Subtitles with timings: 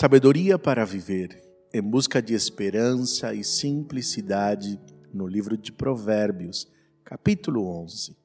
[0.00, 1.42] Sabedoria para viver,
[1.74, 4.80] em busca de esperança e simplicidade,
[5.12, 6.66] no livro de Provérbios,
[7.04, 8.16] capítulo 11.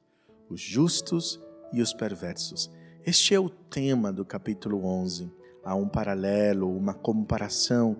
[0.48, 1.38] Os justos
[1.74, 2.72] e os perversos.
[3.04, 5.30] Este é o tema do capítulo 11.
[5.62, 7.98] Há um paralelo, uma comparação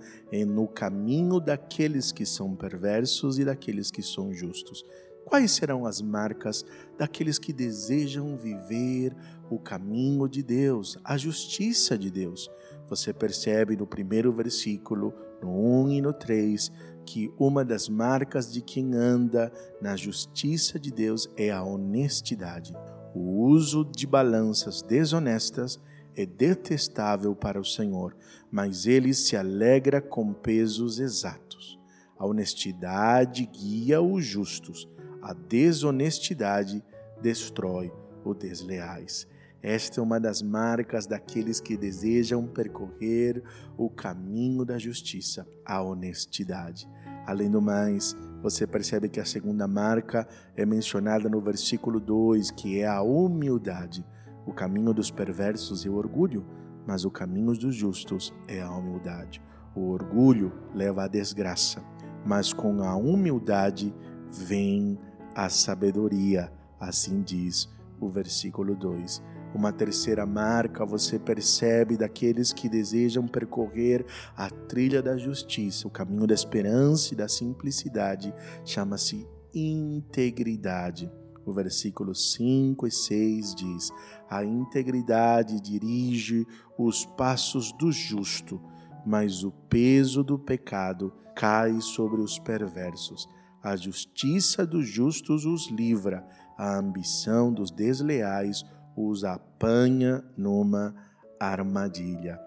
[0.48, 4.86] no caminho daqueles que são perversos e daqueles que são justos.
[5.26, 6.64] Quais serão as marcas
[6.96, 9.12] daqueles que desejam viver
[9.50, 12.48] o caminho de Deus, a justiça de Deus?
[12.88, 15.12] Você percebe no primeiro versículo,
[15.42, 16.70] no 1 e no 3,
[17.04, 19.52] que uma das marcas de quem anda
[19.82, 22.72] na justiça de Deus é a honestidade.
[23.12, 25.80] O uso de balanças desonestas
[26.14, 28.16] é detestável para o Senhor,
[28.48, 31.76] mas ele se alegra com pesos exatos.
[32.16, 34.88] A honestidade guia os justos
[35.26, 36.84] a desonestidade
[37.20, 37.92] destrói
[38.24, 39.26] os desleais.
[39.60, 43.42] Esta é uma das marcas daqueles que desejam percorrer
[43.76, 46.88] o caminho da justiça, a honestidade.
[47.26, 52.78] Além do mais, você percebe que a segunda marca é mencionada no versículo 2, que
[52.78, 54.06] é a humildade.
[54.46, 56.46] O caminho dos perversos é o orgulho,
[56.86, 59.42] mas o caminho dos justos é a humildade.
[59.74, 61.82] O orgulho leva à desgraça,
[62.24, 63.92] mas com a humildade
[64.30, 64.96] vem
[65.36, 67.68] a sabedoria, assim diz
[68.00, 69.22] o versículo 2.
[69.54, 76.26] Uma terceira marca você percebe daqueles que desejam percorrer a trilha da justiça, o caminho
[76.26, 81.12] da esperança e da simplicidade, chama-se integridade.
[81.44, 83.90] O versículo 5 e 6 diz:
[84.28, 86.46] A integridade dirige
[86.78, 88.60] os passos do justo,
[89.04, 93.28] mas o peso do pecado cai sobre os perversos.
[93.66, 96.24] A justiça dos justos os livra,
[96.56, 98.64] a ambição dos desleais
[98.96, 100.94] os apanha numa
[101.40, 102.38] armadilha.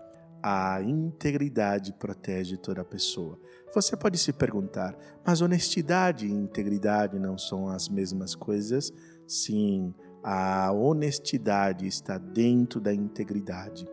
[0.42, 3.38] A integridade protege toda pessoa.
[3.76, 8.90] Você pode se perguntar, mas honestidade e integridade não são as mesmas coisas?
[9.28, 9.94] Sim,
[10.24, 13.86] a honestidade está dentro da integridade,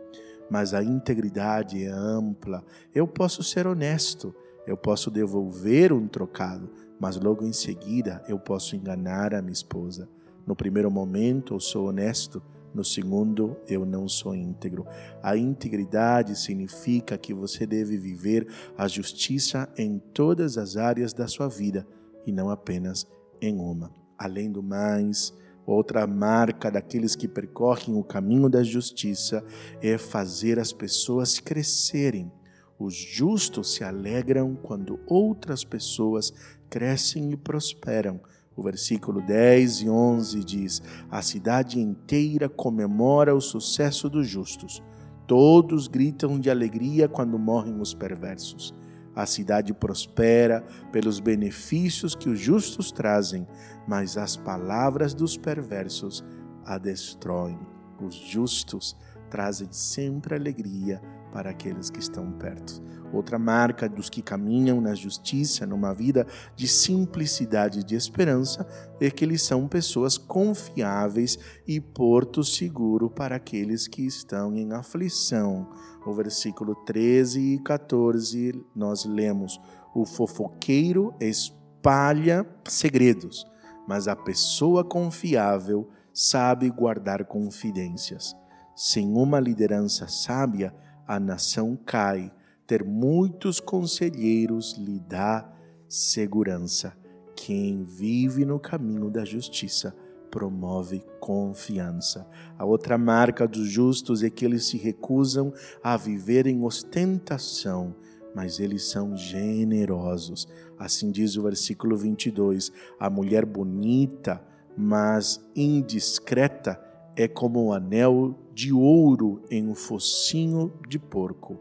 [0.49, 2.63] mas a integridade é ampla.
[2.95, 4.33] Eu posso ser honesto,
[4.65, 10.09] eu posso devolver um trocado, mas logo em seguida eu posso enganar a minha esposa.
[10.45, 12.41] No primeiro momento eu sou honesto,
[12.73, 14.85] no segundo eu não sou íntegro.
[15.21, 18.47] A integridade significa que você deve viver
[18.77, 21.87] a justiça em todas as áreas da sua vida
[22.25, 23.07] e não apenas
[23.41, 23.91] em uma.
[24.17, 25.33] Além do mais,
[25.65, 29.43] outra marca daqueles que percorrem o caminho da justiça
[29.81, 32.31] é fazer as pessoas crescerem.
[32.79, 36.31] Os justos se alegram quando outras pessoas
[36.69, 38.19] crescem e prosperam.
[38.55, 44.81] O versículo 10 e 11 diz: A cidade inteira comemora o sucesso dos justos.
[45.27, 48.73] Todos gritam de alegria quando morrem os perversos.
[49.15, 53.47] A cidade prospera pelos benefícios que os justos trazem,
[53.87, 56.23] mas as palavras dos perversos
[56.63, 57.59] a destroem.
[57.99, 58.95] Os justos
[59.29, 61.01] trazem sempre alegria
[61.31, 62.81] para aqueles que estão perto.
[63.13, 68.67] Outra marca dos que caminham na justiça, numa vida de simplicidade e de esperança,
[68.99, 75.69] é que eles são pessoas confiáveis e porto seguro para aqueles que estão em aflição.
[76.05, 79.59] O versículo 13 e 14 nós lemos:
[79.93, 83.45] O fofoqueiro espalha segredos,
[83.87, 88.35] mas a pessoa confiável sabe guardar confidências.
[88.75, 90.73] Sem uma liderança sábia,
[91.07, 92.31] a nação cai
[92.67, 95.49] ter muitos conselheiros lhe dá
[95.87, 96.93] segurança.
[97.33, 99.95] Quem vive no caminho da justiça
[100.29, 102.27] promove confiança.
[102.57, 107.95] A outra marca dos justos é que eles se recusam a viver em ostentação,
[108.35, 110.47] mas eles são generosos.
[110.77, 112.71] Assim diz o versículo 22.
[112.99, 114.43] A mulher bonita,
[114.75, 116.83] mas indiscreta,
[117.15, 121.59] é como o anel de ouro em um focinho de porco.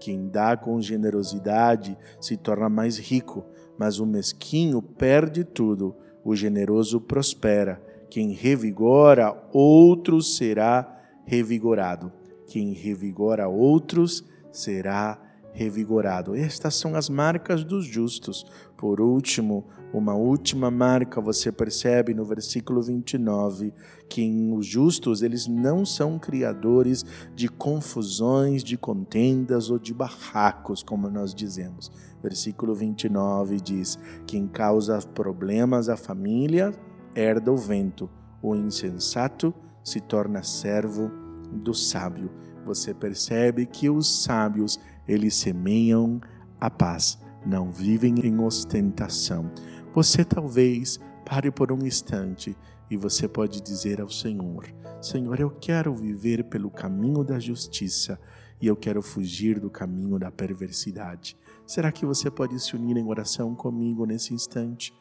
[0.00, 3.44] Quem dá com generosidade se torna mais rico,
[3.76, 5.94] mas o mesquinho perde tudo.
[6.24, 7.82] O generoso prospera.
[8.08, 12.10] Quem revigora outros será revigorado.
[12.46, 15.20] Quem revigora outros será
[15.58, 16.36] revigorado.
[16.36, 18.46] Estas são as marcas dos justos.
[18.76, 23.74] Por último, uma última marca você percebe no versículo 29
[24.08, 31.10] que os justos eles não são criadores de confusões, de contendas ou de barracos, como
[31.10, 31.90] nós dizemos.
[32.22, 36.72] Versículo 29 diz: Quem causa problemas à família
[37.16, 38.08] herda o vento,
[38.40, 39.52] o insensato
[39.82, 41.10] se torna servo
[41.52, 42.30] do sábio.
[42.68, 44.78] Você percebe que os sábios
[45.08, 46.20] eles semeiam
[46.60, 49.50] a paz, não vivem em ostentação.
[49.94, 52.54] Você talvez pare por um instante
[52.90, 54.66] e você pode dizer ao Senhor:
[55.00, 58.20] Senhor, eu quero viver pelo caminho da justiça
[58.60, 61.38] e eu quero fugir do caminho da perversidade.
[61.66, 64.92] Será que você pode se unir em oração comigo nesse instante?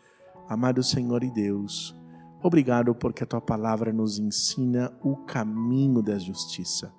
[0.47, 1.93] Amado Senhor e Deus,
[2.41, 6.93] obrigado porque a tua palavra nos ensina o caminho da justiça,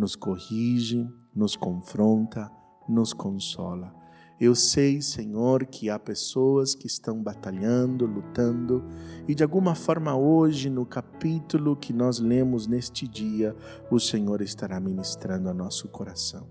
[0.00, 1.06] nos corrige,
[1.36, 2.50] nos confronta,
[2.88, 3.94] nos consola.
[4.40, 8.82] Eu sei, Senhor, que há pessoas que estão batalhando, lutando,
[9.28, 13.54] e de alguma forma hoje, no capítulo que nós lemos neste dia,
[13.90, 16.48] o Senhor estará ministrando a nosso coração.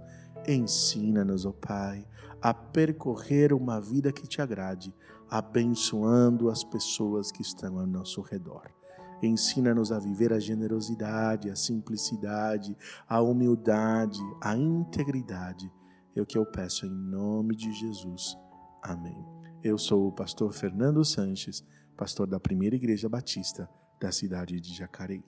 [0.48, 2.06] Ensina-nos, ó oh Pai,
[2.40, 4.94] a percorrer uma vida que te agrade,
[5.28, 8.79] abençoando as pessoas que estão ao nosso redor.
[9.22, 12.76] Ensina-nos a viver a generosidade, a simplicidade,
[13.08, 15.72] a humildade, a integridade
[16.20, 18.38] é o que eu peço em nome de Jesus.
[18.82, 19.26] Amém.
[19.64, 21.64] Eu sou o pastor Fernando Sanches,
[21.98, 23.70] pastor da Primeira Igreja Batista
[24.00, 25.24] da cidade de Jacareí.